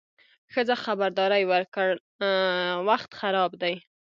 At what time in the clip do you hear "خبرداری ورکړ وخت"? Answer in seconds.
0.85-3.11